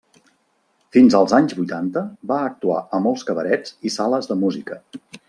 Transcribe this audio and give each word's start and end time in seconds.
Fins 0.95 1.17
als 1.19 1.35
anys 1.39 1.53
vuitanta, 1.59 2.03
va 2.31 2.39
actuar 2.47 2.79
a 2.99 3.03
molts 3.07 3.27
cabarets 3.29 3.77
i 3.91 3.93
sales 4.01 4.31
de 4.33 4.39
música. 4.47 4.81